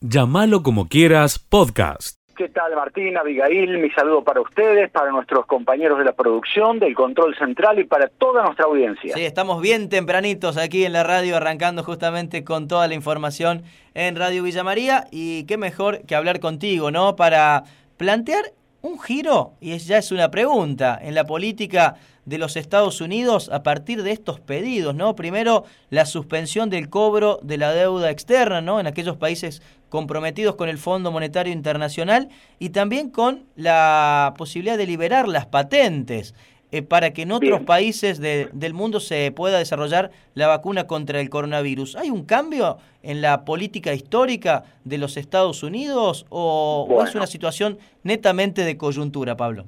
[0.00, 2.20] Llámalo como quieras, podcast.
[2.36, 3.78] ¿Qué tal Martín, Abigail?
[3.78, 8.06] Mi saludo para ustedes, para nuestros compañeros de la producción, del control central y para
[8.06, 9.12] toda nuestra audiencia.
[9.16, 13.64] Sí, estamos bien tempranitos aquí en la radio, arrancando justamente con toda la información
[13.94, 17.16] en Radio Villa María y qué mejor que hablar contigo, ¿no?
[17.16, 17.64] Para
[17.96, 18.52] plantear
[18.82, 21.96] un giro, y ya es una pregunta, en la política
[22.28, 25.16] de los Estados Unidos a partir de estos pedidos, ¿no?
[25.16, 28.80] Primero, la suspensión del cobro de la deuda externa, ¿no?
[28.80, 32.28] En aquellos países comprometidos con el Fondo Monetario Internacional
[32.58, 36.34] y también con la posibilidad de liberar las patentes
[36.70, 41.30] eh, para que en otros países del mundo se pueda desarrollar la vacuna contra el
[41.30, 41.96] coronavirus.
[41.96, 47.78] ¿Hay un cambio en la política histórica de los Estados Unidos o es una situación
[48.02, 49.64] netamente de coyuntura, Pablo?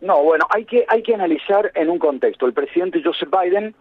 [0.00, 2.46] No, bueno, hay que, hay que analizar en un contexto.
[2.46, 3.74] El presidente Joseph Biden,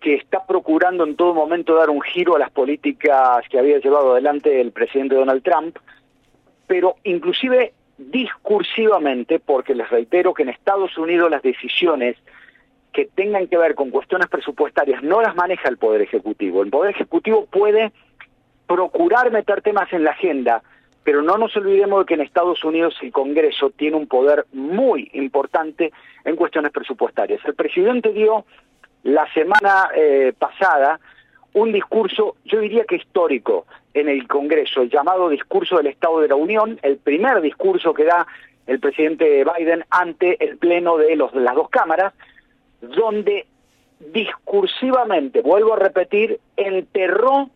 [0.00, 4.12] que está procurando en todo momento dar un giro a las políticas que había llevado
[4.12, 5.76] adelante el presidente Donald Trump,
[6.66, 12.16] pero inclusive discursivamente, porque les reitero que en Estados Unidos las decisiones
[12.92, 16.62] que tengan que ver con cuestiones presupuestarias no las maneja el Poder Ejecutivo.
[16.62, 17.92] El Poder Ejecutivo puede
[18.66, 20.62] procurar meter temas en la agenda,
[21.04, 25.10] pero no nos olvidemos de que en Estados Unidos el Congreso tiene un poder muy
[25.14, 25.92] importante
[26.24, 27.40] en cuestiones presupuestarias.
[27.44, 28.44] El presidente dio
[29.02, 31.00] la semana eh, pasada
[31.54, 36.28] un discurso, yo diría que histórico, en el Congreso, el llamado discurso del Estado de
[36.28, 38.26] la Unión, el primer discurso que da
[38.66, 42.14] el presidente Biden ante el pleno de, los, de las dos cámaras,
[42.80, 43.46] donde
[44.00, 47.50] discursivamente, vuelvo a repetir, enterró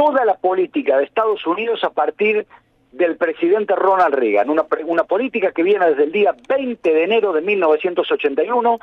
[0.00, 2.46] toda la política de Estados Unidos a partir
[2.90, 7.34] del presidente Ronald Reagan, una, una política que viene desde el día 20 de enero
[7.34, 8.80] de 1981,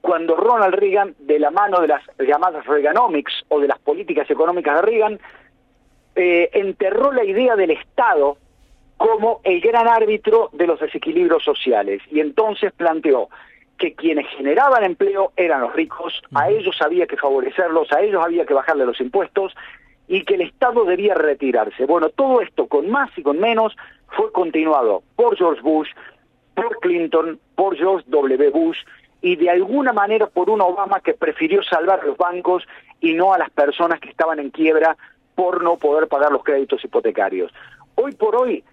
[0.00, 4.76] cuando Ronald Reagan, de la mano de las llamadas Reaganomics o de las políticas económicas
[4.76, 5.20] de Reagan,
[6.14, 8.36] eh, enterró la idea del Estado
[8.96, 12.00] como el gran árbitro de los desequilibrios sociales.
[12.12, 13.28] Y entonces planteó
[13.76, 18.46] que quienes generaban empleo eran los ricos, a ellos había que favorecerlos, a ellos había
[18.46, 19.52] que bajarle los impuestos
[20.10, 21.86] y que el Estado debía retirarse.
[21.86, 23.76] Bueno, todo esto con más y con menos
[24.08, 25.88] fue continuado por George Bush,
[26.56, 28.50] por Clinton, por George W.
[28.50, 28.78] Bush
[29.22, 32.66] y de alguna manera por un Obama que prefirió salvar los bancos
[33.00, 34.96] y no a las personas que estaban en quiebra
[35.36, 37.52] por no poder pagar los créditos hipotecarios.
[37.94, 38.64] Hoy por hoy,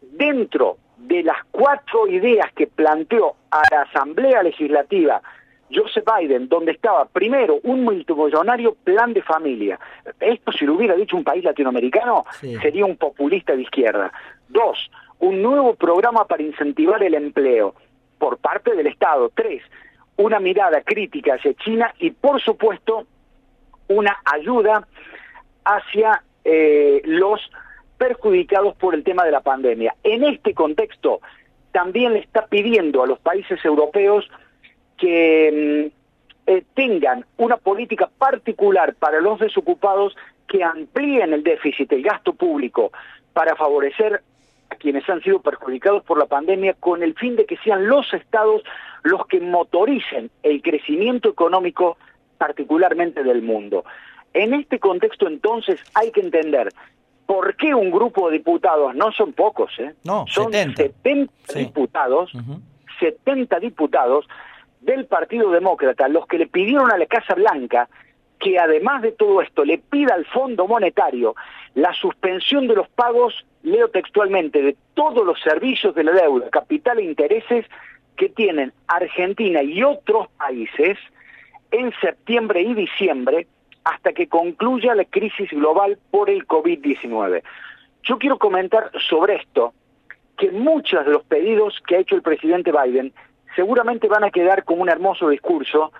[0.00, 5.20] dentro de las cuatro ideas que planteó a la Asamblea Legislativa
[5.72, 9.78] Joseph Biden, donde estaba primero un multimillonario plan de familia.
[10.20, 12.24] Esto si lo hubiera dicho un país latinoamericano,
[12.62, 14.12] sería un populista de izquierda.
[14.48, 17.74] Dos, un nuevo programa para incentivar el empleo
[18.18, 19.30] por parte del Estado.
[19.34, 19.62] Tres,
[20.16, 23.06] una mirada crítica hacia China y por supuesto
[23.88, 24.86] una ayuda
[25.64, 27.40] hacia eh, los
[27.98, 29.94] perjudicados por el tema de la pandemia.
[30.02, 31.20] En este contexto,
[31.72, 34.28] también le está pidiendo a los países europeos
[34.96, 40.16] que mm, eh, tengan una política particular para los desocupados
[40.46, 42.92] que amplíen el déficit, el gasto público,
[43.32, 44.22] para favorecer
[44.70, 48.12] a quienes han sido perjudicados por la pandemia con el fin de que sean los
[48.12, 48.62] estados
[49.02, 51.96] los que motoricen el crecimiento económico
[52.38, 53.84] particularmente del mundo.
[54.32, 56.68] En este contexto entonces hay que entender
[57.26, 59.94] por qué un grupo de diputados, no son pocos, ¿eh?
[60.04, 62.32] no, son 70, diputados,
[63.00, 64.26] 70 diputados
[64.84, 67.88] del Partido Demócrata, los que le pidieron a la Casa Blanca
[68.38, 71.34] que además de todo esto le pida al Fondo Monetario
[71.74, 76.98] la suspensión de los pagos, leo textualmente, de todos los servicios de la deuda, capital
[76.98, 77.64] e intereses
[78.16, 80.98] que tienen Argentina y otros países
[81.70, 83.46] en septiembre y diciembre
[83.84, 87.42] hasta que concluya la crisis global por el COVID-19.
[88.02, 89.72] Yo quiero comentar sobre esto
[90.36, 93.12] que muchos de los pedidos que ha hecho el presidente Biden
[93.54, 95.92] seguramente van a quedar como un hermoso discurso,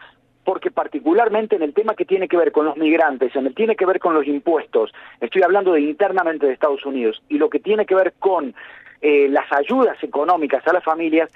[0.44, 3.76] porque particularmente en el tema que tiene que ver con los migrantes, en el tiene
[3.76, 7.60] que ver con los impuestos, estoy hablando de internamente de Estados Unidos, y lo que
[7.60, 8.54] tiene que ver con
[9.00, 11.30] eh, las ayudas económicas a las familias,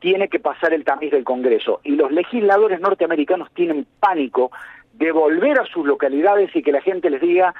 [0.00, 1.80] tiene que pasar el tamiz del Congreso.
[1.84, 4.50] Y los legisladores norteamericanos tienen pánico
[4.94, 7.54] de volver a sus localidades y que la gente les diga,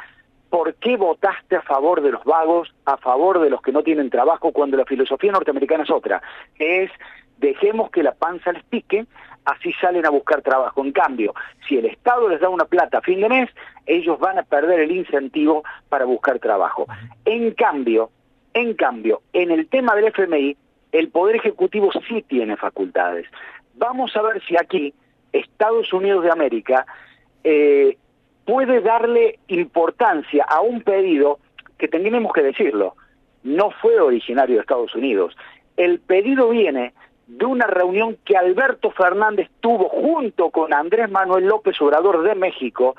[0.49, 4.11] ¿por qué votaste a favor de los vagos, a favor de los que no tienen
[4.11, 6.23] trabajo, cuando la filosofía norteamericana es otra?
[6.58, 6.90] Es
[7.40, 9.06] dejemos que la panza les pique,
[9.44, 10.84] así salen a buscar trabajo.
[10.84, 11.34] En cambio,
[11.66, 13.50] si el Estado les da una plata a fin de mes,
[13.87, 16.87] ellos van a perder el incentivo para buscar trabajo.
[17.25, 18.10] En cambio,
[18.54, 20.56] en cambio, en el tema del FMI,
[20.92, 23.26] el Poder Ejecutivo sí tiene facultades.
[23.75, 24.93] Vamos a ver si aquí
[25.32, 26.84] Estados Unidos de América
[27.44, 27.96] eh,
[28.44, 31.38] puede darle importancia a un pedido
[31.78, 32.96] que tenemos que decirlo,
[33.43, 35.34] no fue originario de Estados Unidos.
[35.76, 36.93] El pedido viene
[37.31, 42.97] de una reunión que Alberto Fernández tuvo junto con Andrés Manuel López Obrador de México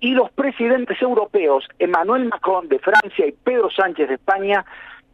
[0.00, 4.64] y los presidentes europeos, Emmanuel Macron de Francia y Pedro Sánchez de España,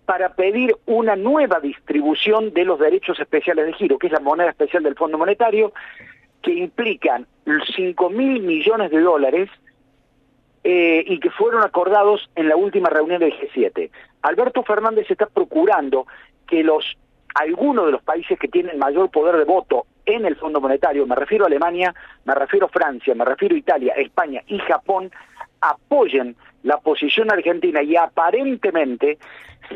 [0.04, 4.50] para pedir una nueva distribución de los derechos especiales de giro, que es la moneda
[4.50, 5.72] especial del Fondo Monetario,
[6.42, 7.26] que implican
[7.76, 9.48] 5 mil millones de dólares
[10.64, 13.90] eh, y que fueron acordados en la última reunión del G7.
[14.22, 16.06] Alberto Fernández está procurando
[16.46, 16.84] que los
[17.34, 21.16] algunos de los países que tienen mayor poder de voto en el Fondo Monetario, me
[21.16, 21.94] refiero a Alemania,
[22.24, 25.10] me refiero a Francia, me refiero a Italia, España y Japón,
[25.60, 29.18] apoyen la posición argentina y aparentemente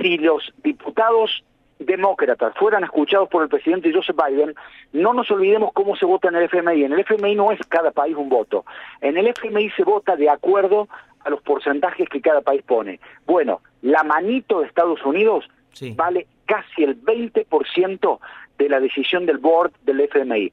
[0.00, 1.44] si los diputados
[1.78, 4.54] demócratas fueran escuchados por el presidente Joseph Biden,
[4.92, 6.84] no nos olvidemos cómo se vota en el FMI.
[6.84, 8.64] En el FMI no es cada país un voto.
[9.00, 10.88] En el FMI se vota de acuerdo
[11.24, 13.00] a los porcentajes que cada país pone.
[13.26, 15.48] Bueno, la manito de Estados Unidos
[15.94, 18.18] vale casi el 20%
[18.58, 20.52] de la decisión del board del FMI.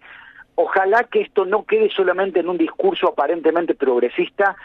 [0.56, 4.56] Ojalá que esto no quede solamente en un discurso aparentemente progresista,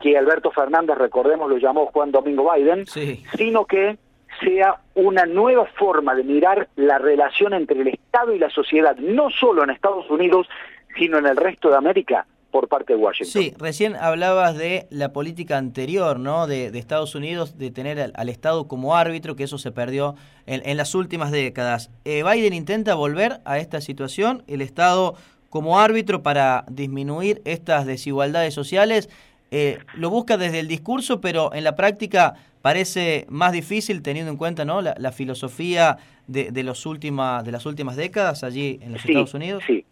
[0.00, 3.96] que Alberto Fernández, recordemos, lo llamó Juan Domingo Biden, sino que
[4.40, 9.30] sea una nueva forma de mirar la relación entre el Estado y la sociedad, no
[9.30, 10.48] solo en Estados Unidos,
[10.96, 13.42] sino en el resto de América, por parte de Washington.
[13.42, 16.46] Sí, recién hablabas de la política anterior, ¿no?
[16.46, 20.14] De, Estados Unidos, de tener al, Estado como árbitro, que eso se perdió
[20.46, 21.90] en, las últimas décadas.
[22.04, 25.14] Eh, Biden intenta volver a esta situación, el Estado
[25.50, 29.08] como árbitro para disminuir estas desigualdades sociales.
[29.50, 34.36] Eh, lo busca desde el discurso, pero en la práctica parece más difícil teniendo en
[34.36, 34.80] cuenta ¿no?
[34.80, 39.64] la, filosofía de, los última, de las últimas décadas allí en los Estados Unidos.
[39.66, 39.84] Sí,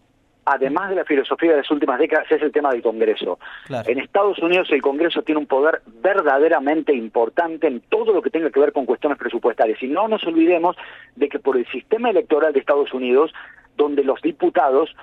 [0.45, 3.39] además de la filosofía de las últimas décadas, es el tema del Congreso.
[3.69, 8.51] En Estados Unidos el Congreso tiene un poder verdaderamente importante en todo lo que tenga
[8.51, 9.83] que ver con cuestiones presupuestarias.
[9.83, 10.77] Y no nos olvidemos
[11.17, 13.33] de que por el sistema electoral de Estados Unidos,
[13.77, 14.95] donde los diputados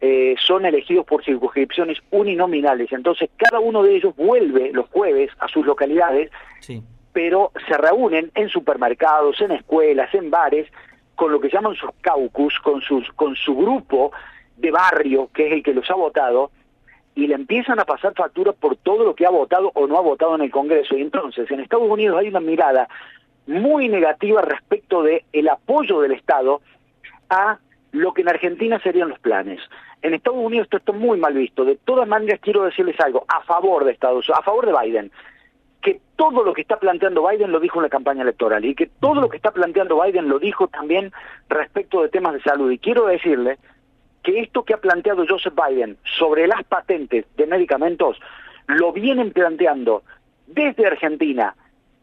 [0.00, 2.92] eh, son elegidos por circunscripciones uninominales.
[2.92, 6.30] Entonces, cada uno de ellos vuelve los jueves a sus localidades,
[7.12, 10.68] pero se reúnen en supermercados, en escuelas, en bares,
[11.14, 14.12] con lo que llaman sus caucus, con, sus, con su grupo
[14.56, 16.50] de barrio, que es el que los ha votado,
[17.14, 20.02] y le empiezan a pasar facturas por todo lo que ha votado o no ha
[20.02, 20.96] votado en el Congreso.
[20.96, 22.88] Y entonces, en Estados Unidos hay una mirada
[23.46, 26.60] muy negativa respecto de el apoyo del Estado
[27.30, 27.58] a
[27.92, 29.60] lo que en Argentina serían los planes.
[30.02, 31.64] En Estados Unidos esto está muy mal visto.
[31.64, 35.12] De todas maneras quiero decirles algo a favor de Estados Unidos, a favor de Biden,
[35.80, 38.86] que todo lo que está planteando Biden lo dijo en la campaña electoral y que
[38.86, 41.12] todo lo que está planteando Biden lo dijo también
[41.48, 42.70] respecto de temas de salud.
[42.70, 43.58] Y quiero decirle
[44.24, 48.18] que esto que ha planteado Joseph Biden sobre las patentes de medicamentos
[48.66, 50.02] lo vienen planteando
[50.46, 51.54] desde Argentina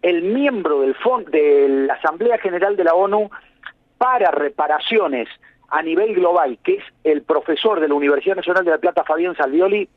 [0.01, 3.29] el miembro de la Asamblea General de la ONU
[3.97, 5.27] para reparaciones
[5.69, 9.35] a nivel global, que es el profesor de la Universidad Nacional de La Plata, Fabián
[9.35, 9.87] Salvioli,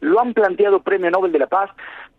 [0.00, 1.70] lo han planteado Premio Nobel de la Paz,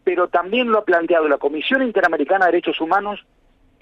[0.03, 3.25] pero también lo ha planteado la Comisión Interamericana de Derechos Humanos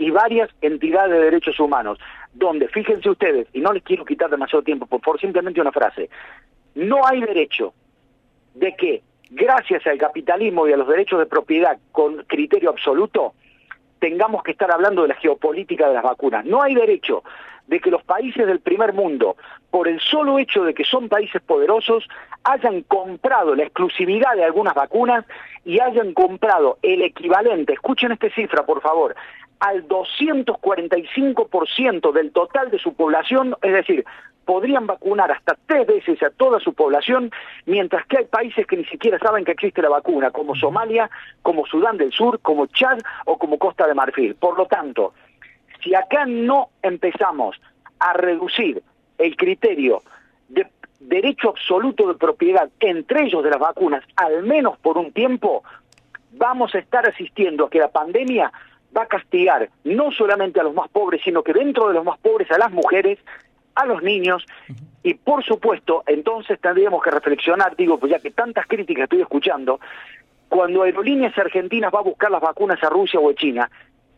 [0.01, 1.99] y varias entidades de derechos humanos,
[2.33, 6.09] donde, fíjense ustedes, y no les quiero quitar demasiado tiempo, por simplemente una frase,
[6.73, 7.73] no hay derecho
[8.55, 13.35] de que, gracias al capitalismo y a los derechos de propiedad con criterio absoluto,
[13.99, 16.45] tengamos que estar hablando de la geopolítica de las vacunas.
[16.45, 17.23] No hay derecho
[17.67, 19.35] de que los países del primer mundo,
[19.69, 22.07] por el solo hecho de que son países poderosos,
[22.43, 25.25] hayan comprado la exclusividad de algunas vacunas
[25.63, 29.15] y hayan comprado el equivalente, escuchen esta cifra por favor,
[29.61, 34.03] al 245% del total de su población, es decir,
[34.43, 37.29] podrían vacunar hasta tres veces a toda su población,
[37.67, 41.11] mientras que hay países que ni siquiera saben que existe la vacuna, como Somalia,
[41.43, 44.33] como Sudán del Sur, como Chad o como Costa de Marfil.
[44.33, 45.13] Por lo tanto,
[45.83, 47.61] si acá no empezamos
[47.99, 48.81] a reducir
[49.19, 50.01] el criterio
[50.49, 50.65] de
[50.99, 55.63] derecho absoluto de propiedad, entre ellos de las vacunas, al menos por un tiempo,
[56.31, 58.51] vamos a estar asistiendo a que la pandemia
[58.95, 62.19] va a castigar no solamente a los más pobres, sino que dentro de los más
[62.19, 63.19] pobres a las mujeres,
[63.75, 64.45] a los niños,
[65.03, 69.79] y por supuesto, entonces tendríamos que reflexionar, digo, pues ya que tantas críticas estoy escuchando,
[70.49, 73.69] cuando Aerolíneas Argentinas va a buscar las vacunas a Rusia o a China,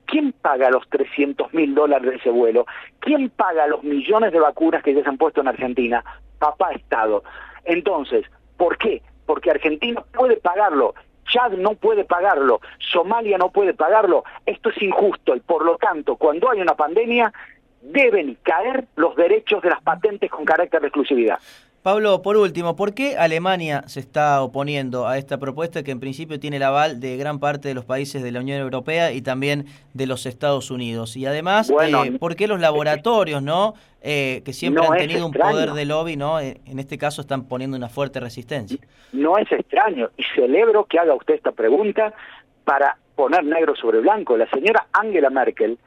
[0.06, 2.66] ¿Quién paga los 300 mil dólares de ese vuelo?
[3.00, 6.04] ¿Quién paga los millones de vacunas que ya se han puesto en Argentina?
[6.40, 7.24] Papá Estado.
[7.64, 8.26] Entonces,
[8.58, 9.02] ¿por qué?
[9.26, 10.94] Porque Argentina puede pagarlo,
[11.26, 14.24] Chad no puede pagarlo, Somalia no puede pagarlo.
[14.46, 17.34] Esto es injusto y por lo tanto, cuando hay una pandemia,
[17.82, 21.40] deben caer los derechos de las patentes con carácter de exclusividad.
[21.84, 26.40] Pablo, por último, ¿por qué Alemania se está oponiendo a esta propuesta que en principio
[26.40, 29.66] tiene el aval de gran parte de los países de la Unión Europea y también
[29.94, 31.18] de los Estados Unidos?
[31.18, 35.72] Y además, eh, ¿por qué los laboratorios, no, eh, que siempre han tenido un poder
[35.72, 38.78] de lobby, no, eh, en este caso están poniendo una fuerte resistencia?
[39.12, 42.14] No es extraño y celebro que haga usted esta pregunta
[42.64, 44.38] para poner negro sobre blanco.
[44.38, 45.78] La señora Angela Merkel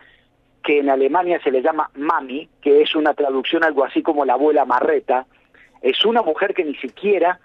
[0.63, 4.33] que en Alemania se le llama mami, que es una traducción algo así como la
[4.33, 5.25] abuela marreta,
[5.83, 7.41] es una mujer que ni siquiera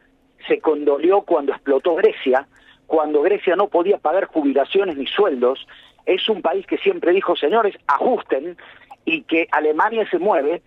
[0.47, 2.47] se condolió cuando explotó Grecia,
[2.88, 5.67] cuando Grecia no podía pagar jubilaciones ni sueldos.
[6.05, 8.57] Es un país que siempre dijo, señores, ajusten
[9.05, 10.61] y que Alemania se mueve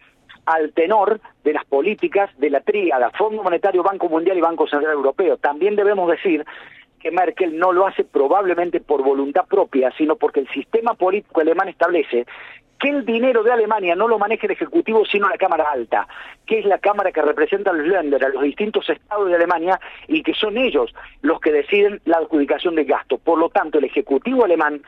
[0.46, 4.92] al tenor de las políticas de la tríada, Fondo Monetario, Banco Mundial y Banco Central
[4.92, 5.36] Europeo.
[5.38, 6.44] También debemos decir
[7.00, 11.68] que Merkel no lo hace probablemente por voluntad propia, sino porque el sistema político alemán
[11.68, 12.26] establece
[12.84, 16.06] que el dinero de Alemania no lo maneja el Ejecutivo sino la Cámara Alta,
[16.44, 19.80] que es la Cámara que representa a los Länder, a los distintos estados de Alemania,
[20.06, 23.16] y que son ellos los que deciden la adjudicación del gasto.
[23.16, 24.82] Por lo tanto, el Ejecutivo alemán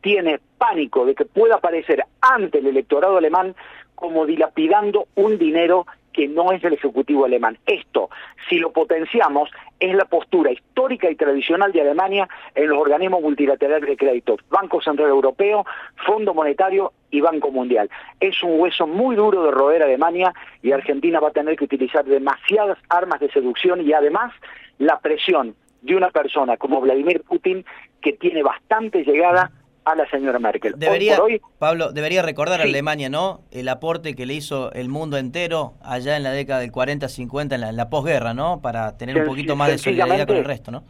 [0.00, 3.56] tiene pánico de que pueda aparecer ante el electorado alemán
[3.96, 7.58] como dilapidando un dinero que no es del Ejecutivo alemán.
[7.66, 8.10] Esto,
[8.48, 13.88] si lo potenciamos, es la postura histórica y tradicional de Alemania en los organismos multilaterales
[13.88, 15.64] de crédito, Banco Central Europeo,
[16.06, 17.90] Fondo Monetario y Banco Mundial.
[18.20, 22.04] Es un hueso muy duro de roer Alemania y Argentina va a tener que utilizar
[22.04, 24.32] demasiadas armas de seducción y además
[24.78, 27.64] la presión de una persona como Vladimir Putin
[28.00, 29.50] que tiene bastante llegada
[29.84, 30.74] a la señora Merkel.
[30.76, 31.18] Debería,
[31.58, 33.40] Pablo, debería recordar a Alemania, ¿no?
[33.50, 37.76] El aporte que le hizo el mundo entero allá en la década del 40-50, en
[37.76, 38.60] la, posguerra, ¿no?
[38.60, 40.84] Para tener un poquito más de solidaridad con el resto, ¿no?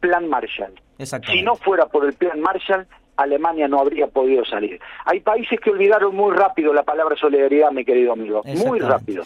[0.00, 0.72] Plan Marshall.
[0.98, 4.80] Si no fuera por el Plan Marshall, Alemania no habría podido salir.
[5.04, 8.42] Hay países que olvidaron muy rápido la palabra solidaridad, mi querido amigo.
[8.44, 9.24] Muy rápido.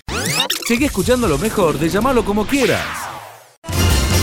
[0.66, 3.10] Sigue escuchando lo mejor de llamarlo como quieras.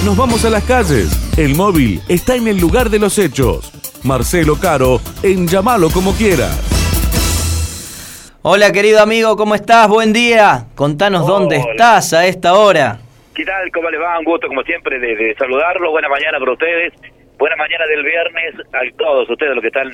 [0.06, 1.38] Nos vamos a las calles.
[1.38, 3.72] El móvil está en el lugar de los hechos.
[4.04, 6.64] Marcelo Caro en Llamalo como quieras.
[8.42, 9.88] Hola querido amigo, ¿cómo estás?
[9.88, 10.66] Buen día.
[10.76, 13.00] Contanos dónde estás a esta hora.
[13.36, 13.70] ¿Qué tal?
[13.72, 14.18] ¿Cómo les va?
[14.20, 15.92] Un gusto como siempre de, de saludarlos.
[15.92, 16.94] Buena mañana para ustedes.
[17.38, 19.92] Buena mañana del viernes a todos ustedes los que están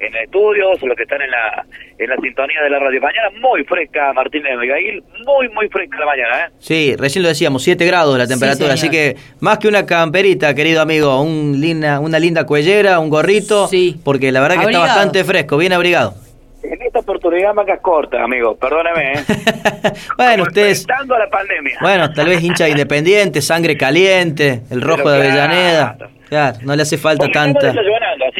[0.00, 1.64] en estudios, los que están en la
[1.98, 3.00] en la sintonía de la radio.
[3.00, 6.48] Mañana muy fresca, Martín de Miguel, muy, muy fresca la mañana, ¿eh?
[6.58, 10.80] Sí, recién lo decíamos, 7 grados la temperatura, así que más que una camperita, querido
[10.80, 14.00] amigo, un linda, una linda cuellera, un gorrito, sí.
[14.02, 16.14] porque la verdad que está bastante fresco, bien abrigado.
[16.62, 19.12] En esta oportunidad manga corta, amigo, perdóneme.
[19.12, 19.24] ¿eh?
[20.16, 20.86] bueno, ustedes...
[20.88, 21.78] a la pandemia.
[21.80, 25.96] Bueno, tal vez hincha independiente, sangre caliente, el rojo de Avellaneda.
[26.28, 27.72] Claro, no le hace falta tanta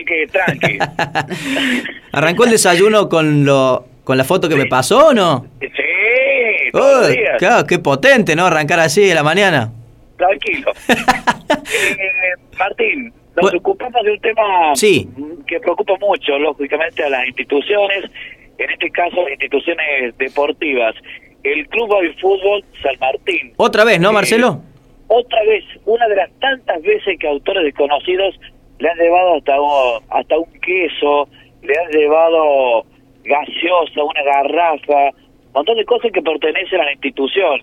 [0.00, 0.78] así que tranqui.
[2.12, 5.46] ¿Arrancó el desayuno con lo con la foto que me pasó o no?
[5.60, 5.68] Sí,
[7.38, 8.46] Claro, qué potente, ¿no?
[8.46, 9.72] Arrancar así de la mañana.
[10.16, 10.72] Tranquilo.
[11.72, 14.72] Eh, Martín, nos ocupamos de un tema
[15.46, 18.04] que preocupa mucho, lógicamente, a las instituciones,
[18.58, 20.94] en este caso las instituciones deportivas.
[21.42, 23.52] El Club de Fútbol San Martín.
[23.56, 24.62] ¿Otra vez, no, Marcelo?
[25.12, 28.38] otra vez, una de las tantas veces que autores desconocidos
[28.80, 29.56] le han llevado hasta,
[30.08, 31.28] hasta un queso,
[31.62, 32.84] le han llevado
[33.22, 37.62] gaseosa, una garrafa, un montón de cosas que pertenecen a la institución.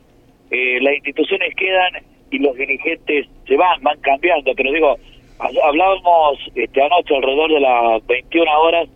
[0.51, 1.93] Eh, las instituciones quedan
[2.29, 4.95] y los dirigentes se van, van cambiando, pero digo,
[5.39, 8.87] hablábamos este, anoche alrededor de las 21 horas,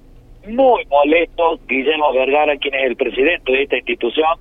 [0.47, 4.37] muy molesto Guillermo Vergara, quien es el presidente de esta institución.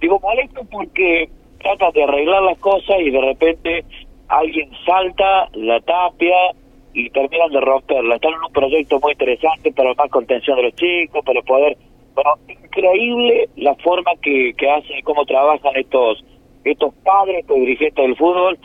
[0.00, 1.30] Digo molesto porque
[1.62, 3.84] trata de arreglar las cosas y de repente
[4.28, 6.52] alguien salta, la tapia
[6.94, 8.14] y terminan de romperla.
[8.14, 11.76] Están en un proyecto muy interesante para más contención de los chicos, para poder...
[12.14, 16.24] Bueno, increíble la forma que, que hacen y cómo trabajan estos
[16.64, 18.58] estos padres, estos dirigentes del fútbol,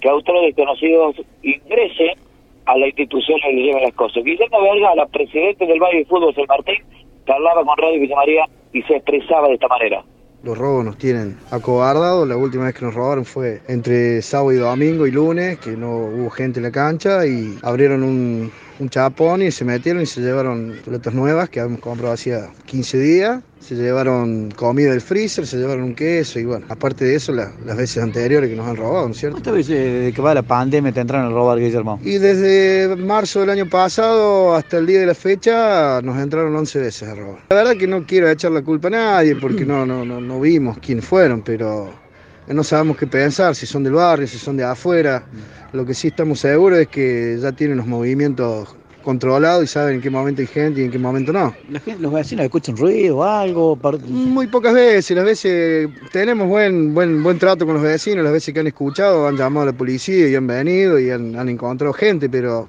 [0.00, 2.18] que autores desconocidos ingresen
[2.66, 4.24] a la institución y le lleven las cosas.
[4.24, 4.58] Guillermo
[4.96, 6.82] la presidente del Valle de Fútbol San Martín,
[7.24, 10.04] que hablaba con Radio Villa María y se expresaba de esta manera.
[10.44, 12.28] Los robos nos tienen acobardados.
[12.28, 15.96] La última vez que nos robaron fue entre sábado y domingo y lunes, que no
[15.96, 20.20] hubo gente en la cancha y abrieron un, un chapón y se metieron y se
[20.20, 23.42] llevaron pelotas nuevas que habíamos comprado hacía 15 días.
[23.60, 27.76] Se llevaron comida del freezer, se llevaron un queso y bueno, aparte de eso, las
[27.76, 29.36] veces anteriores que nos han robado, ¿no es cierto?
[29.36, 31.98] ¿Cuántas veces que va la pandemia te entraron a robar, Guillermo?
[32.02, 36.78] Y desde marzo del año pasado hasta el día de la fecha nos entraron 11
[36.78, 37.40] veces a robar.
[37.48, 40.40] La verdad que no quiero echar la culpa a nadie porque no, no, no, no
[40.40, 42.03] vimos quiénes fueron, pero
[42.48, 45.24] no sabemos qué pensar, si son del barrio, si son de afuera.
[45.72, 50.00] Lo que sí estamos seguros es que ya tienen los movimientos controlado y saben en
[50.00, 51.54] qué momento hay gente y en qué momento no.
[51.70, 53.78] ¿La gente, ¿Los vecinos escuchan ruido o algo?
[54.08, 58.52] Muy pocas veces, las veces tenemos buen, buen, buen trato con los vecinos, las veces
[58.52, 61.92] que han escuchado han llamado a la policía y han venido y han, han encontrado
[61.92, 62.68] gente, pero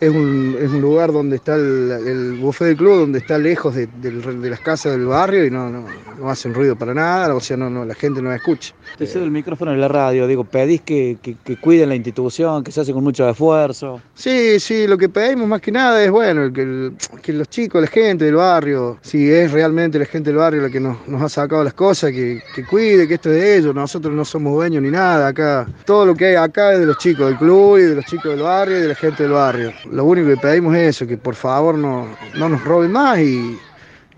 [0.00, 3.74] es un, es un lugar donde está el, el buffet del club, donde está lejos
[3.74, 5.84] de, de, las casas del barrio y no, no,
[6.18, 8.74] no, hacen ruido para nada, o sea, no, no la gente no escucha.
[8.96, 12.64] Te cedo el micrófono en la radio, digo, pedís que, que, que, cuiden la institución,
[12.64, 14.00] que se hace con mucho esfuerzo.
[14.14, 16.92] Sí, sí, lo que pedimos más que nada es, bueno, que,
[17.22, 20.70] que los chicos, la gente del barrio, si es realmente la gente del barrio la
[20.70, 23.74] que nos, nos ha sacado las cosas, que, que cuide, que esto es de ellos,
[23.74, 26.96] nosotros no somos dueños ni nada, acá, todo lo que hay acá es de los
[26.96, 29.72] chicos del club y de los chicos del barrio y de la gente del barrio
[29.90, 33.58] lo único que pedimos es eso, que por favor no, no nos roben más y,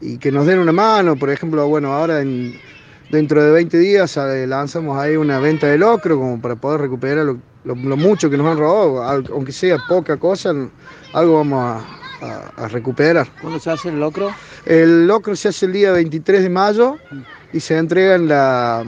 [0.01, 1.17] y, que nos den una mano.
[1.17, 2.55] Por ejemplo, bueno, ahora en,
[3.11, 7.25] dentro de 20 días eh, lanzamos ahí una venta de locro como para poder recuperar
[7.25, 9.03] lo, lo, lo mucho que nos han robado,
[9.33, 10.53] aunque sea poca cosa,
[11.13, 13.29] algo vamos a, a, a, recuperar.
[13.41, 14.35] ¿Cuándo se hace el locro?
[14.67, 16.97] El locro se hace el día 23 de mayo
[17.53, 18.85] y se entrega en la,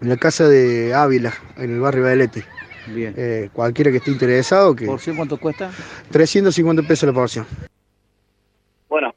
[0.00, 2.44] en la casa de Ávila, en el barrio Bailete.
[2.86, 3.14] Bien.
[3.16, 4.74] Eh, cualquiera que esté interesado.
[4.74, 4.86] Que...
[4.86, 5.70] ¿Porción cuánto cuesta?
[6.10, 7.46] 350 pesos la porción.
[8.88, 9.14] Bueno,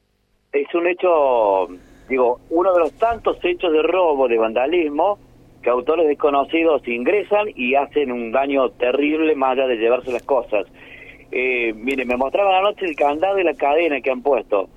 [0.51, 1.67] es un hecho,
[2.09, 5.19] digo, uno de los tantos hechos de robo, de vandalismo,
[5.61, 10.65] que autores desconocidos ingresan y hacen un daño terrible más allá de llevarse las cosas.
[11.31, 14.69] Eh, mire, me mostraban anoche el candado y la cadena que han puesto.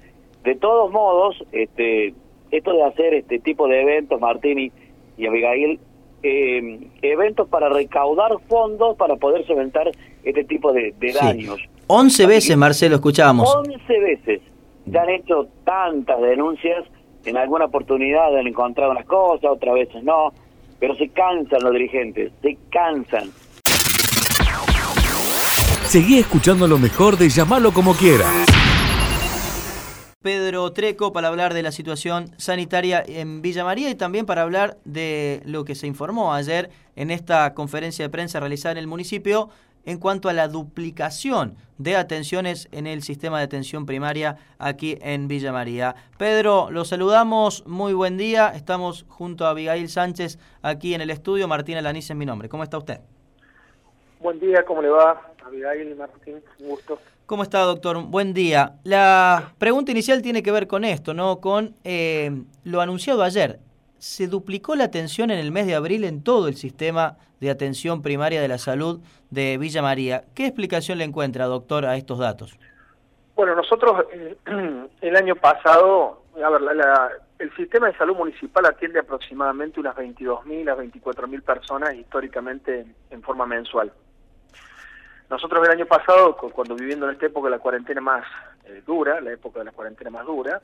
[0.42, 2.14] De todos modos, este,
[2.50, 4.72] esto de hacer este tipo de eventos, Martini
[5.16, 5.78] y Abigail,
[6.22, 9.90] eh, eventos para recaudar fondos para poder solventar
[10.22, 11.56] este tipo de, de daños.
[11.56, 11.68] Sí.
[11.86, 13.52] 11 veces, Marcelo, escuchábamos.
[13.54, 14.40] 11 veces.
[14.86, 16.84] Ya han hecho tantas denuncias,
[17.24, 20.32] en alguna oportunidad han encontrado unas cosas, otras veces no,
[20.78, 23.30] pero se cansan los dirigentes, se cansan.
[25.86, 28.46] Seguí escuchando lo mejor de llamarlo como quieras.
[30.22, 34.76] Pedro Treco para hablar de la situación sanitaria en Villa María y también para hablar
[34.84, 39.48] de lo que se informó ayer en esta conferencia de prensa realizada en el municipio
[39.86, 45.26] en cuanto a la duplicación de atenciones en el sistema de atención primaria aquí en
[45.26, 45.94] Villa María.
[46.18, 51.48] Pedro, lo saludamos, muy buen día, estamos junto a Abigail Sánchez aquí en el estudio,
[51.48, 53.00] Martina Laniz es mi nombre, ¿cómo está usted?
[54.20, 55.32] Buen día, ¿cómo le va?
[55.46, 56.98] Abigail Martín, un gusto.
[57.30, 57.96] ¿Cómo está, doctor?
[58.02, 58.72] Buen día.
[58.82, 61.40] La pregunta inicial tiene que ver con esto, ¿no?
[61.40, 63.60] Con eh, lo anunciado ayer.
[63.98, 68.02] Se duplicó la atención en el mes de abril en todo el sistema de atención
[68.02, 68.98] primaria de la salud
[69.30, 70.24] de Villa María.
[70.34, 72.58] ¿Qué explicación le encuentra, doctor, a estos datos?
[73.36, 74.36] Bueno, nosotros eh,
[75.00, 79.94] el año pasado, a ver, la, la, el sistema de salud municipal atiende aproximadamente unas
[79.94, 83.92] 22.000 a 24.000 personas históricamente en forma mensual.
[85.30, 88.26] Nosotros el año pasado, cuando viviendo en esta época la cuarentena más
[88.64, 90.60] eh, dura, la época de la cuarentena más dura,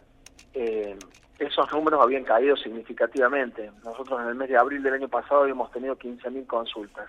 [0.54, 0.98] eh,
[1.38, 3.70] esos números habían caído significativamente.
[3.84, 7.08] Nosotros en el mes de abril del año pasado habíamos tenido 15.000 consultas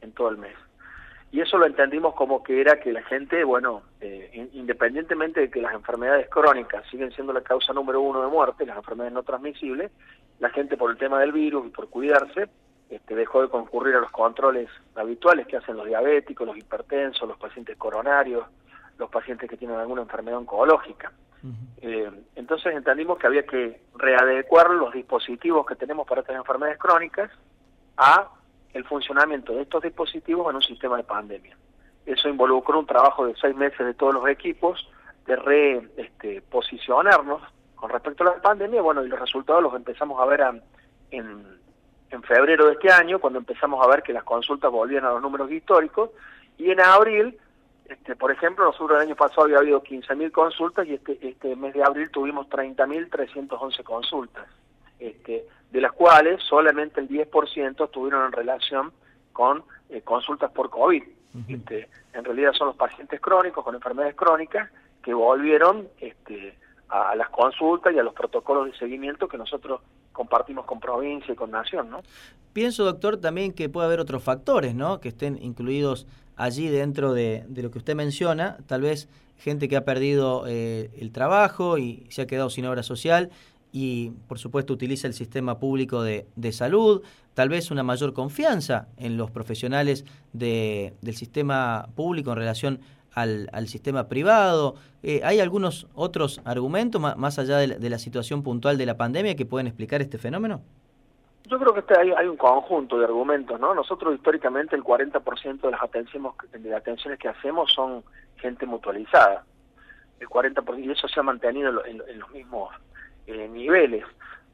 [0.00, 0.54] en todo el mes.
[1.32, 5.60] Y eso lo entendimos como que era que la gente, bueno, eh, independientemente de que
[5.60, 9.90] las enfermedades crónicas siguen siendo la causa número uno de muerte, las enfermedades no transmisibles,
[10.38, 12.48] la gente por el tema del virus y por cuidarse,
[12.88, 17.38] este, dejó de concurrir a los controles habituales que hacen los diabéticos, los hipertensos, los
[17.38, 18.46] pacientes coronarios,
[18.98, 21.12] los pacientes que tienen alguna enfermedad oncológica.
[21.42, 21.52] Uh -huh.
[21.82, 27.30] eh, entonces entendimos que había que readecuar los dispositivos que tenemos para estas enfermedades crónicas
[27.96, 28.30] a
[28.72, 31.56] el funcionamiento de estos dispositivos en un sistema de pandemia.
[32.04, 34.88] Eso involucró un trabajo de seis meses de todos los equipos
[35.26, 40.26] de reposicionarnos este, con respecto a la pandemia, bueno, y los resultados los empezamos a
[40.26, 40.54] ver a,
[41.10, 41.58] en
[42.10, 45.22] en febrero de este año, cuando empezamos a ver que las consultas volvían a los
[45.22, 46.10] números históricos,
[46.58, 47.38] y en abril,
[47.86, 51.74] este, por ejemplo, nosotros el año pasado había habido 15.000 consultas y este, este mes
[51.74, 54.46] de abril tuvimos 30.311 consultas,
[54.98, 58.92] este, de las cuales solamente el 10% estuvieron en relación
[59.32, 61.02] con eh, consultas por COVID.
[61.02, 61.54] Uh -huh.
[61.54, 64.70] este, en realidad son los pacientes crónicos con enfermedades crónicas
[65.02, 66.56] que volvieron este,
[66.88, 69.82] a, a las consultas y a los protocolos de seguimiento que nosotros
[70.16, 72.00] compartimos con provincia y con nación, ¿no?
[72.54, 74.98] Pienso, doctor, también que puede haber otros factores, ¿no?
[74.98, 79.84] Que estén incluidos allí dentro de, lo que usted menciona, tal vez gente que ha
[79.84, 83.28] perdido eh, el trabajo y se ha quedado sin obra social
[83.72, 87.02] y, por supuesto, utiliza el sistema público de, salud,
[87.34, 92.80] tal vez una mayor confianza en los profesionales de, del sistema público en relación
[93.16, 94.76] al, al sistema privado.
[95.02, 99.46] Eh, ¿Hay algunos otros argumentos, más, allá de la, situación puntual de la pandemia, que
[99.46, 100.60] pueden explicar este fenómeno?
[101.44, 103.74] Yo creo que este hay, un conjunto de argumentos, ¿no?
[103.74, 108.04] Nosotros históricamente el 40% de las atenciones, de las atenciones que hacemos son
[108.36, 109.44] gente mutualizada.
[110.20, 112.74] El 40% y eso se ha mantenido en, en los mismos
[113.26, 114.04] eh, niveles.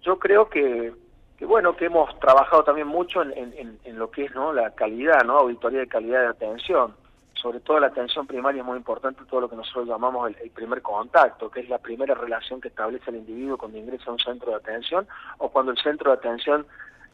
[0.02, 0.92] Yo creo que,
[1.36, 4.52] que, bueno, que hemos trabajado también mucho en, en, en, lo que es, ¿no?
[4.52, 5.38] La calidad, ¿no?
[5.38, 6.94] Auditoría de calidad de atención.
[7.42, 10.50] Sobre todo la atención primaria es muy importante, todo lo que nosotros llamamos el, el
[10.50, 14.20] primer contacto, que es la primera relación que establece el individuo cuando ingresa a un
[14.20, 16.64] centro de atención o cuando el centro de atención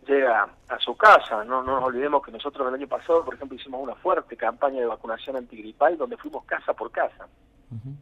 [0.07, 1.45] llega a su casa.
[1.45, 4.81] No, no nos olvidemos que nosotros el año pasado, por ejemplo, hicimos una fuerte campaña
[4.81, 7.27] de vacunación antigripal donde fuimos casa por casa.
[7.71, 7.97] Uh -huh.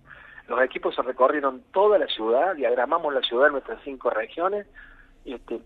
[0.49, 4.67] Los equipos se recorrieron toda la ciudad, diagramamos la ciudad en nuestras cinco regiones,
[5.25, 5.61] y este,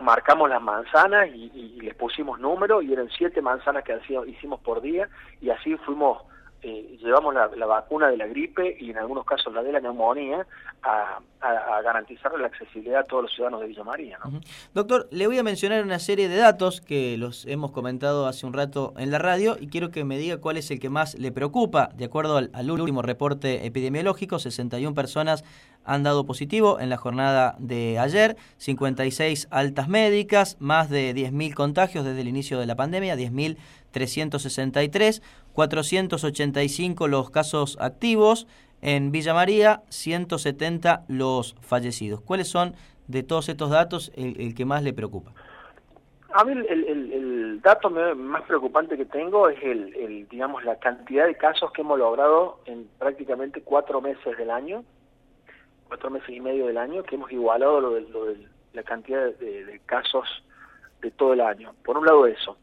[0.00, 4.80] marcamos las manzanas y, y, les pusimos números y eran siete manzanas que hicimos por
[4.80, 5.08] día
[5.40, 6.22] y así fuimos
[6.62, 10.46] eh, llevamos la, vacuna de la gripe y en algunos casos la de la neumonía
[10.82, 14.18] a, a, garantizar la accesibilidad a todos los ciudadanos de Villa María.
[14.24, 14.40] ¿no?
[14.74, 18.52] Doctor, le voy a mencionar una serie de datos que los hemos comentado hace un
[18.52, 21.30] rato en la radio y quiero que me diga cuál es el que más le
[21.30, 21.90] preocupa.
[21.94, 25.44] De acuerdo al, al último reporte epidemiológico, 61 personas
[25.86, 32.04] han dado positivo en la jornada de ayer, 56 altas médicas, más de 10.000 contagios
[32.04, 35.22] desde el inicio de la pandemia, 10.363,
[35.52, 38.46] 485 los casos activos,
[38.82, 42.20] en Villa María 170 los fallecidos.
[42.20, 42.74] ¿Cuáles son
[43.08, 45.32] de todos estos datos el, que más le preocupa?
[46.32, 51.34] A mí el, el, dato más preocupante que tengo es el, digamos, la cantidad de
[51.34, 54.84] casos que hemos logrado en prácticamente cuatro meses del año,
[55.88, 59.24] cuatro meses y medio del año, que hemos igualado lo de, lo de la cantidad
[59.24, 60.26] de, de, casos
[61.00, 61.74] de todo el año.
[61.84, 62.56] Por un lado eso.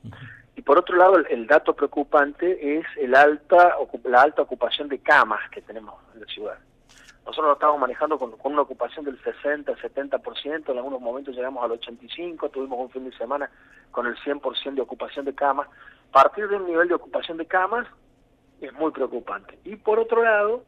[0.55, 4.99] Y por otro lado, el, el, dato preocupante es el alta, la alta ocupación de
[4.99, 6.57] camas que tenemos en la ciudad.
[7.25, 11.63] Nosotros lo estamos manejando con, con una ocupación del 60, 70%, en algunos momentos llegamos
[11.63, 13.49] al 85%, tuvimos un fin de semana
[13.91, 15.67] con el 100% de ocupación de camas.
[16.11, 17.87] Partir de un nivel de ocupación de camas
[18.59, 19.57] es muy preocupante.
[19.63, 20.63] Y por otro lado,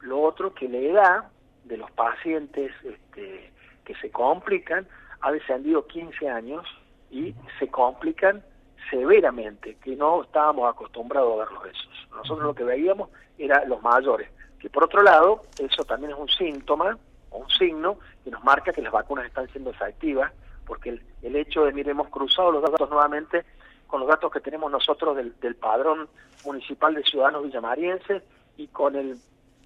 [0.00, 1.24] lo otro que la edad
[1.66, 3.52] de los pacientes este,
[3.84, 4.86] que se complican
[5.20, 6.66] ha descendido 15 años
[7.10, 8.42] y se complican
[8.90, 12.08] severamente, que no estábamos acostumbrados a verlos esos.
[12.10, 16.28] Nosotros lo que veíamos era los mayores, que por otro lado, eso también es un
[16.28, 16.96] síntoma
[17.30, 20.32] o un signo que nos marca que las vacunas están siendo efectivas,
[20.66, 23.44] porque el, el hecho de, mire, hemos cruzado los datos nuevamente
[23.86, 26.08] con los datos que tenemos nosotros del, del padrón
[26.44, 28.22] municipal de ciudadanos villamarienses
[28.56, 29.16] y con el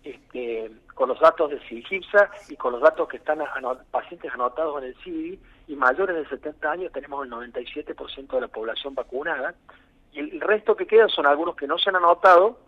[0.04, 4.82] este, con los datos de SIGIPSA y con los datos que están anot pacientes anotados
[4.82, 9.54] en el CIDI y mayores de 70 años tenemos el 97% de la población vacunada.
[10.12, 12.58] Y el resto que queda son algunos que no se han anotado,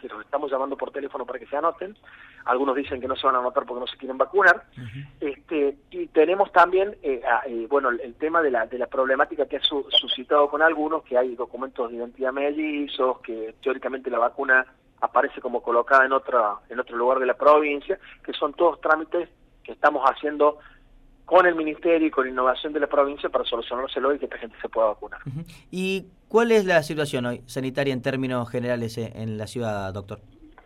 [0.00, 1.96] que los estamos llamando por teléfono para que se anoten,
[2.44, 5.06] algunos dicen que no se van a anotar porque no se quieren vacunar, uh -huh.
[5.20, 9.46] este y tenemos también, eh, eh, bueno, el, el, tema de la, de la problemática
[9.46, 14.18] que ha su, suscitado con algunos, que hay documentos de identidad mellizos, que teóricamente la
[14.18, 14.66] vacuna
[15.04, 19.28] aparece como colocada en otra en otro lugar de la provincia, que son todos trámites
[19.62, 20.58] que estamos haciendo
[21.24, 24.56] con el ministerio y con innovación de la provincia para solucionárselo y que esta gente
[24.60, 25.20] se pueda vacunar.
[25.70, 30.20] ¿Y cuál es la situación hoy sanitaria en términos generales en la ciudad, doctor?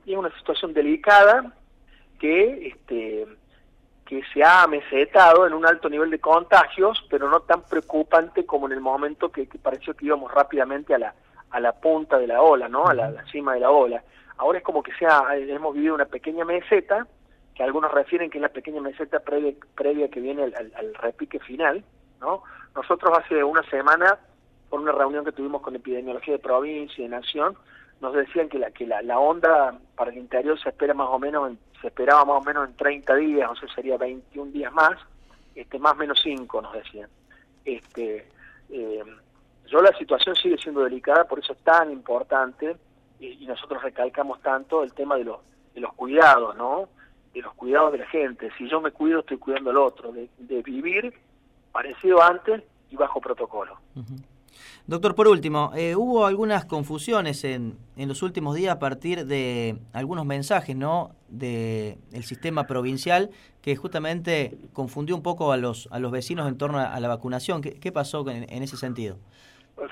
[0.05, 1.53] Y es una situación delicada
[2.19, 3.27] que este
[4.05, 8.67] que se ha mesetado en un alto nivel de contagios, pero no tan preocupante como
[8.67, 11.15] en el momento que, que pareció que íbamos rápidamente a la
[11.51, 12.87] a la punta de la ola, ¿no?
[12.87, 14.03] A la, a la cima de la ola.
[14.39, 17.07] Ahora es como que sea, hemos vivido una pequeña meseta,
[17.55, 21.85] que algunos refieren que es la pequeña meseta previa, previa que viene al, repique final,
[22.21, 22.45] ¿no?
[22.75, 24.17] Nosotros hace una semana,
[24.71, 27.57] por una reunión que tuvimos con epidemiología de provincia y de nación,
[28.01, 31.51] nos decían que la que la, onda para el interior se espera más o menos,
[31.51, 34.97] en, se esperaba más o menos en 30 días, o sea, sería 21 días más,
[35.57, 37.11] este más menos 5 nos decían.
[37.65, 38.29] Este,
[38.71, 39.03] eh,
[39.67, 42.77] yo la situación sigue siendo delicada, por eso es tan importante
[43.21, 45.39] y, nosotros recalcamos tanto el tema de los,
[45.75, 46.89] de los cuidados, ¿no?
[47.35, 48.51] De los cuidados de la gente.
[48.59, 50.13] Si yo me cuido, estoy cuidando al otro.
[50.13, 51.15] De, de vivir
[51.73, 53.77] parecido antes y bajo protocolo.
[54.87, 59.79] Doctor, por último, eh, hubo algunas confusiones en, en los últimos días a partir de
[59.93, 61.15] algunos mensajes ¿no?
[61.29, 66.57] del el sistema provincial que justamente confundió un poco a los, a los vecinos en
[66.57, 67.61] torno a, a la vacunación.
[67.61, 69.19] ¿Qué, qué pasó en, en, ese sentido?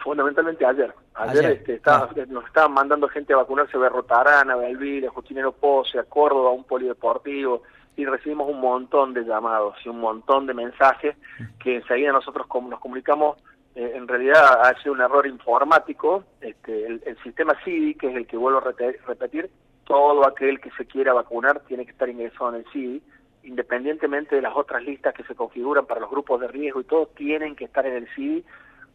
[0.03, 0.93] Fundamentalmente ayer.
[1.15, 1.53] Ayer, ayer.
[1.59, 2.25] Este, estaba, ah.
[2.29, 6.51] nos estaban mandando gente a vacunarse a Berrotarana, a Belville, a Justinero Pose, a Córdoba,
[6.51, 7.63] a un polideportivo,
[7.97, 11.17] y recibimos un montón de llamados y un montón de mensajes
[11.59, 13.39] que enseguida nosotros nos comunicamos
[13.77, 18.17] eh, en realidad ha sido un error informático, este, el, el, sistema CIDI, que es
[18.17, 18.73] el que vuelvo a
[19.07, 19.51] repetir,
[19.85, 23.03] todo aquel que se quiera vacunar tiene que estar ingresado en el CIDI,
[23.45, 27.07] independientemente de las otras listas que se configuran para los grupos de riesgo y todo,
[27.09, 28.45] tienen que estar en el CIDI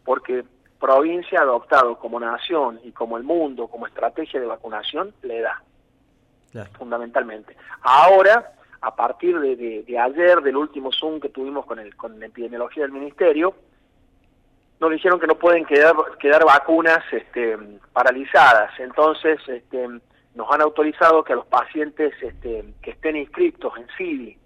[0.04, 0.46] porque
[0.82, 5.62] provincia ha adoptado como nación y como el mundo, como estrategia de vacunación, le da,
[6.78, 7.56] fundamentalmente.
[7.84, 12.84] Ahora, a partir de, ayer, del último Zoom que tuvimos con, el, con la epidemiología
[12.84, 13.54] del Ministerio,
[14.80, 17.56] nos dijeron que no pueden quedar, quedar vacunas este,
[17.94, 18.72] paralizadas.
[18.80, 19.88] Entonces, este,
[20.34, 24.38] nos han autorizado que a los pacientes este, que estén inscritos en CIDI,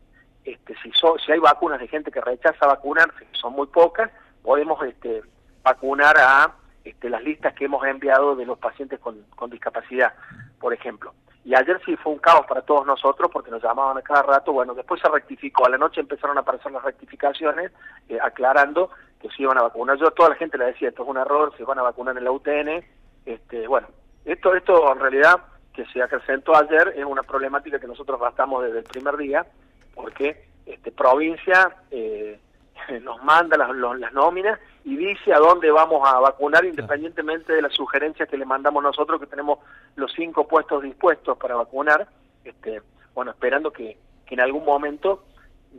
[0.44, 4.12] este, si, si hay vacunas de gente que rechaza vacunarse, que son muy pocas,
[4.44, 5.24] podemos este,
[5.66, 10.14] vacunar a este, las listas que hemos enviado de los pacientes con, discapacidad,
[10.60, 11.14] por ejemplo.
[11.44, 14.54] Y ayer sí fue un caos para todos nosotros porque nos llamaban a cada rato.
[14.54, 15.66] Bueno, después se rectificó.
[15.66, 17.72] A la noche empezaron a aparecer las rectificaciones
[18.10, 19.98] eh, aclarando que se iban a vacunar.
[19.98, 22.18] Yo a toda la gente le decía, esto es un error, se van a vacunar
[22.18, 22.84] en la UTN.
[23.26, 23.88] Este, bueno,
[24.24, 25.42] esto, esto en realidad
[25.74, 29.46] que se acrecentó ayer es una problemática que nosotros gastamos desde el primer día
[29.94, 32.40] porque este, provincia eh,
[33.02, 37.74] nos manda las, las nóminas y dice a dónde vamos a vacunar independientemente de las
[37.74, 39.60] sugerencias que le mandamos nosotros, que tenemos
[39.96, 42.08] los cinco puestos dispuestos para vacunar,
[42.44, 42.82] este,
[43.14, 45.24] bueno, esperando que, en algún momento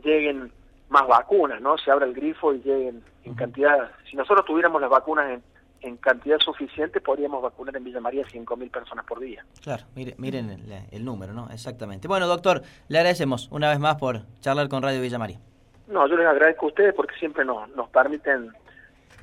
[0.03, 0.51] lleguen
[0.89, 1.77] más vacunas, ¿no?
[1.77, 3.91] Se abra el grifo y lleguen en cantidad.
[4.09, 5.43] Si nosotros tuviéramos las vacunas en,
[5.81, 9.45] en cantidad suficiente, podríamos vacunar en Villa María 5.000 personas por día.
[9.61, 11.49] Claro, miren, el, el, número, ¿no?
[11.51, 12.07] Exactamente.
[12.07, 15.39] Bueno, doctor, le agradecemos una vez más por charlar con Radio Villa María.
[15.87, 18.51] No, yo les agradezco a ustedes porque siempre nos, nos permiten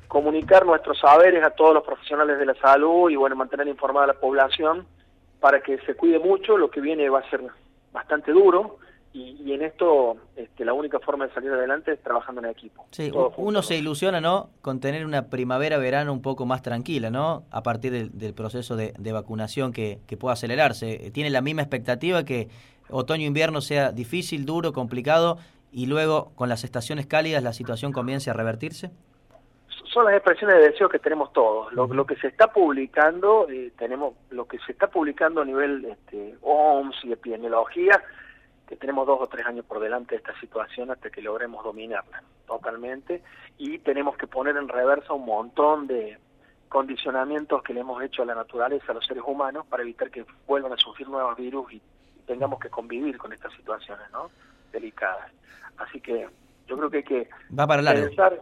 [0.08, 4.08] comunicar nuestros saberes a todos los profesionales de la salud y bueno, mantener informada a
[4.08, 4.86] la población
[5.40, 7.42] para que se cuide mucho, lo que viene va a ser
[7.92, 8.78] bastante duro
[9.12, 12.84] y, en esto este, la única forma de salir adelante es trabajando en equipo.
[12.90, 14.50] Sí, uno se ilusiona, ¿no?
[14.60, 17.44] Con tener una primavera-verano un poco más tranquila, ¿no?
[17.52, 21.12] A partir del, proceso de, vacunación que, que pueda acelerarse.
[21.12, 22.48] Tiene la misma expectativa que
[22.90, 25.38] otoño-invierno sea difícil, duro, complicado
[25.74, 28.92] y luego con las estaciones cálidas la situación comience a revertirse
[29.92, 31.72] son las expresiones de deseo que tenemos todos.
[31.72, 36.34] Lo, que se está publicando, eh, tenemos lo que se está publicando a nivel este,
[36.42, 38.02] OMS y epidemiología,
[38.66, 42.24] que tenemos dos o tres años por delante de esta situación hasta que logremos dominarla
[42.44, 43.22] totalmente,
[43.56, 46.18] y tenemos que poner en reversa un montón de
[46.68, 50.26] condicionamientos que le hemos hecho a la naturaleza, a los seres humanos, para evitar que
[50.44, 51.80] vuelvan a surgir nuevos virus y,
[52.26, 54.30] tengamos que convivir con estas situaciones ¿no?
[54.74, 55.32] Delicadas.
[55.78, 56.28] Así que
[56.66, 58.38] yo creo que hay que Va para pensar...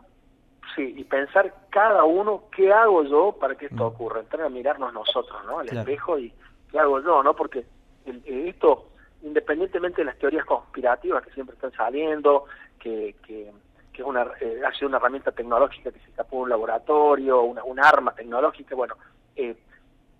[0.74, 3.94] Sí, y pensar cada uno qué hago yo para que esto mm.
[3.94, 5.58] ocurra, entrar a mirarnos nosotros, ¿no?
[5.58, 6.32] Al espejo y
[6.70, 7.36] qué hago yo, ¿no?
[7.36, 7.66] Porque
[8.06, 8.88] esto,
[9.22, 12.46] independientemente de las teorías conspirativas que siempre están saliendo,
[12.78, 13.52] que, que,
[13.92, 17.62] es una, eh, ha sido una herramienta tecnológica que se escapó de un laboratorio, una,
[17.64, 18.94] un arma tecnológica, bueno,
[19.36, 19.54] eh,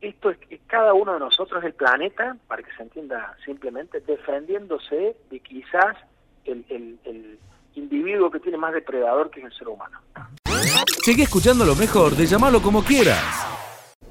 [0.02, 5.40] esto es, cada uno de nosotros, el planeta, para que se entienda simplemente, defendiéndose de
[5.40, 5.96] quizás
[6.44, 7.38] el, el, el
[7.74, 9.98] individuo que tiene más depredador que es el ser humano.
[11.04, 13.48] Sigue escuchando lo mejor de llamarlo como quieras.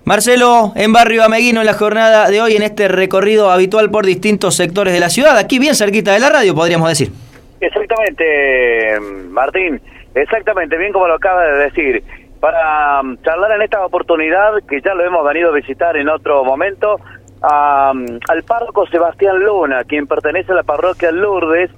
[0.04, 4.56] Marcelo, en Barrio Ameguino, en la jornada de hoy, en este recorrido habitual por distintos
[4.56, 7.12] sectores de la ciudad, aquí bien cerquita de la radio, podríamos decir.
[7.60, 9.00] Exactamente,
[9.30, 9.80] Martín,
[10.16, 12.04] exactamente, bien como lo acaba de decir.
[12.42, 16.44] Para um, charlar en esta oportunidad, que ya lo hemos venido a visitar en otro
[16.44, 17.00] momento,
[17.42, 21.72] al párroco Sebastián Luna, quien pertenece a la parroquia Lourdes,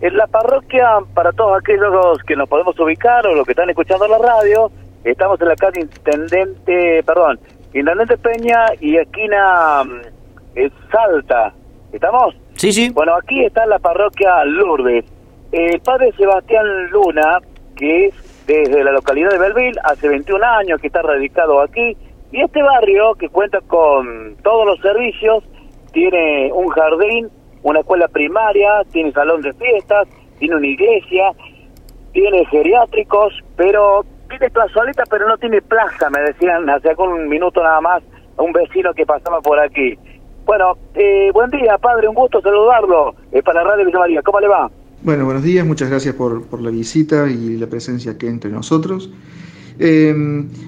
[0.00, 4.06] en la parroquia, para todos aquellos que nos podemos ubicar o los que están escuchando
[4.08, 4.70] la radio,
[5.04, 7.38] estamos en la calle Intendente, perdón,
[7.74, 11.52] Intendente Peña y esquina mm, Salta.
[11.92, 12.34] ¿Estamos?
[12.54, 12.90] Sí, sí.
[12.90, 15.04] Bueno, aquí está la parroquia Lourdes.
[15.52, 17.38] El padre Sebastián Luna,
[17.76, 21.96] que es desde la localidad de Belville, hace 21 años que está radicado aquí,
[22.32, 25.44] y este barrio, que cuenta con todos los servicios,
[25.92, 27.30] tiene un jardín
[27.62, 30.08] una escuela primaria, tiene salón de fiestas,
[30.38, 31.32] tiene una iglesia,
[32.12, 37.80] tiene geriátricos, pero tiene plazoleta, pero no tiene plaza, me decían hace un minuto nada
[37.80, 38.02] más
[38.36, 39.98] un vecino que pasaba por aquí.
[40.46, 44.22] Bueno, eh, buen día, padre, un gusto saludarlo eh, para Radio Villa María.
[44.22, 44.70] ¿Cómo le va?
[45.02, 49.10] Bueno, buenos días, muchas gracias por, por la visita y la presencia aquí entre nosotros.
[49.78, 50.14] Eh,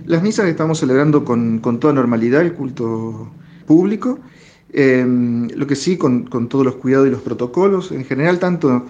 [0.07, 3.31] las misas estamos celebrando con, con toda normalidad, el culto
[3.66, 4.21] público.
[4.73, 8.87] Em, lo que sí, con, todos los cuidados y los protocolos, en general, tanto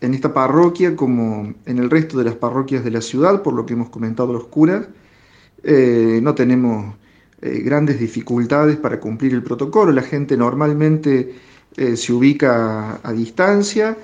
[0.00, 3.64] en esta parroquia como en el resto de las parroquias de la ciudad, por lo
[3.66, 4.88] que hemos comentado los curas,
[5.62, 6.96] eh, no tenemos
[7.42, 9.92] eh, grandes dificultades para cumplir el protocolo.
[9.92, 11.32] La gente normalmente
[11.76, 13.96] eh, se ubica a distancia,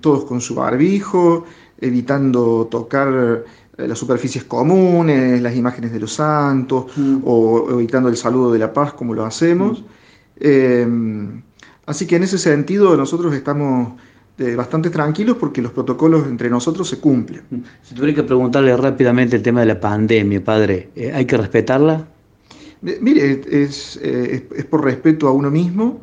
[0.00, 1.44] todos con su barbijo,
[1.80, 3.44] evitando tocar
[3.78, 7.18] eh, las superficies comunes, las imágenes de los santos, mm.
[7.24, 9.80] o, evitando el saludo de la paz como lo hacemos.
[9.80, 9.84] Mm.
[10.38, 10.86] Eh,
[11.86, 13.92] así que en ese sentido nosotros estamos
[14.54, 17.42] bastante tranquilos porque los protocolos entre nosotros se cumplen.
[17.82, 22.06] Si tuviera que preguntarle rápidamente el tema de la pandemia, padre, ¿hay que respetarla?
[22.82, 26.02] Mire, es, es, por respeto a uno mismo,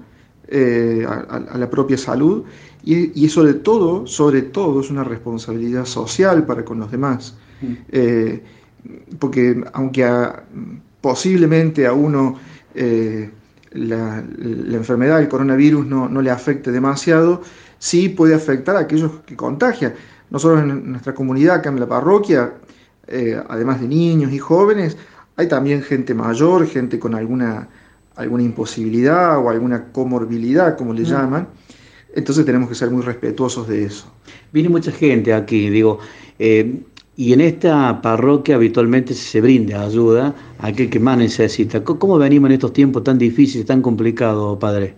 [0.49, 2.43] a, la propia salud
[2.83, 7.37] y, y, sobre todo, sobre todo es una responsabilidad social para con los demás.
[7.61, 9.15] Mm.
[9.17, 10.05] porque aunque
[10.99, 12.37] posiblemente a uno
[13.73, 17.41] la, enfermedad, el coronavirus, no, no, le afecte demasiado,
[17.79, 19.93] sí puede afectar a aquellos que contagian.
[20.29, 22.53] Nosotros en nuestra comunidad, acá en la parroquia,
[23.07, 24.97] eh, además de niños y jóvenes,
[25.35, 27.67] hay también gente mayor, gente con alguna,
[28.15, 31.05] alguna imposibilidad o alguna comorbilidad, como le mm.
[31.05, 31.47] llaman.
[32.15, 34.05] Entonces tenemos que ser muy respetuosos de eso.
[34.51, 35.99] Viene mucha gente aquí, digo,
[36.39, 36.81] eh,
[37.15, 41.83] y en esta parroquia habitualmente se brinda ayuda a aquel que más necesita.
[41.83, 44.95] ¿Cómo venimos en estos tiempos tan difíciles, tan complicados, padre?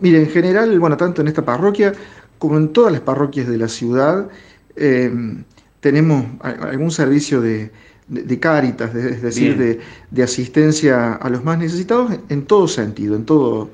[0.00, 1.92] Mire, en general, bueno, tanto en esta parroquia
[2.38, 4.28] como en todas las parroquias de la ciudad,
[4.76, 5.44] em,
[5.80, 7.70] tenemos algún servicio de,
[8.08, 13.70] de, cáritas, es decir, de, asistencia a los más necesitados en todo sentido, en todo,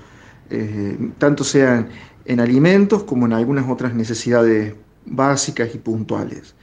[0.50, 1.88] eh, tanto sean
[2.28, 4.74] en alimentos como en algunas otras necesidades
[5.06, 6.54] básicas y puntuales.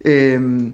[0.00, 0.72] Em,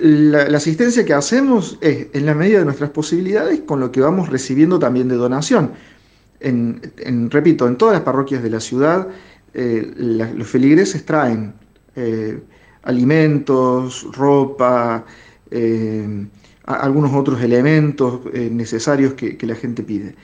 [0.00, 4.30] la, asistencia que hacemos es en la medida de nuestras posibilidades con lo que vamos
[4.30, 5.72] recibiendo también de donación.
[6.40, 6.80] En,
[7.30, 9.08] repito, en todas las parroquias de la ciudad
[9.54, 11.54] eh, los feligreses traen
[11.96, 12.38] eh,
[12.82, 15.04] alimentos, ropa,
[15.50, 16.26] eh,
[16.66, 20.14] algunos otros elementos necesarios que, la gente pide.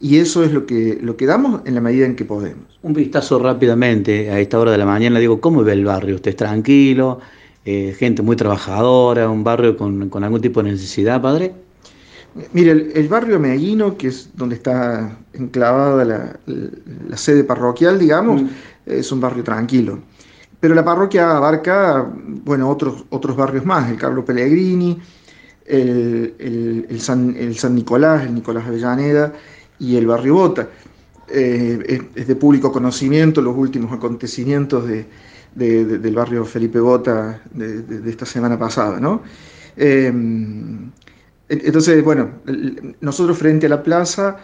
[0.00, 2.64] Y eso es lo que, lo que damos en la medida en que podemos.
[2.82, 6.14] Un vistazo rápidamente a esta hora de la mañana, digo, ¿cómo ve el barrio?
[6.14, 7.20] ¿Usted es tranquilo?
[7.66, 11.52] Eh, gente muy trabajadora, un barrio con, algún tipo de necesidad, padre?
[12.54, 18.48] Mire, el, barrio Meguino, que es donde está enclavada la, sede parroquial, digamos, mm.
[18.86, 19.98] es un barrio tranquilo.
[20.58, 22.10] Pero la parroquia abarca,
[22.44, 24.98] bueno, otros, otros barrios más, el Carlo Pellegrini,
[25.70, 29.32] el, San, Nicolás, el Nicolás Avellaneda
[29.78, 30.68] y el barrio Bota.
[31.28, 35.06] Eh, es, de público conocimiento los últimos acontecimientos de,
[35.54, 39.22] del barrio Felipe Bota de, esta semana pasada, ¿no?
[39.76, 40.90] Em,
[41.48, 42.30] entonces, bueno,
[43.00, 44.38] nosotros frente a la plaza,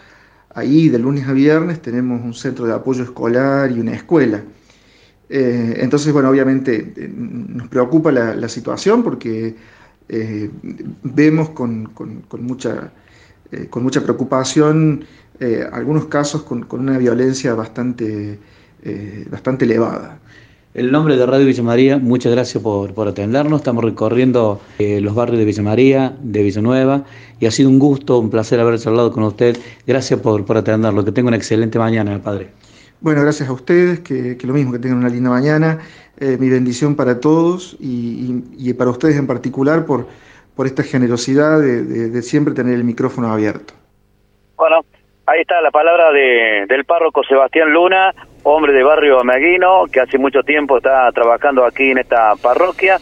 [0.53, 4.43] ahí de lunes a viernes tenemos un centro de apoyo escolar y una escuela.
[5.29, 9.55] Eh, entonces, bueno, obviamente eh, nos preocupa la, situación porque
[10.09, 10.49] eh,
[11.03, 11.89] vemos con,
[12.39, 12.91] mucha,
[13.69, 15.05] con mucha preocupación
[15.71, 18.39] algunos casos con, una violencia bastante,
[19.29, 20.19] bastante elevada.
[20.77, 23.61] El nombre de Radio Villa María, muchas gracias por, atendernos.
[23.61, 27.03] Estamos recorriendo eh, los barrios de Villa María, de Villanueva,
[27.39, 29.57] y ha sido un gusto, un placer haber charlado con usted.
[29.87, 31.03] Gracias por, por atenderlo.
[31.03, 32.51] Que tenga una excelente mañana, padre.
[33.01, 35.79] Bueno, gracias a ustedes, que, lo mismo, que tengan una linda mañana.
[36.19, 40.07] Eh, mi bendición para todos y, para ustedes en particular por,
[40.55, 43.73] por esta generosidad de, siempre tener el micrófono abierto.
[44.55, 44.81] Bueno,
[45.27, 50.41] ahí está la palabra del párroco Sebastián Luna hombre de barrio Meguino, que hace mucho
[50.41, 52.97] tiempo está trabajando aquí en esta parroquia.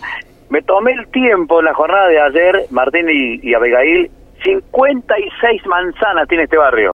[0.49, 4.09] Me tomé el tiempo en la jornada de ayer, Martín y, y Abigail,
[4.43, 6.93] 56 manzanas tiene este barrio.